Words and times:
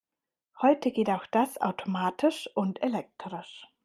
Heute 0.63 0.89
geht 0.89 1.09
auch 1.11 1.27
das 1.27 1.61
automatisch 1.61 2.49
und 2.55 2.81
elektrisch. 2.81 3.67